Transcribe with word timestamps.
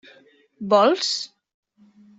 Vols? 0.73 1.13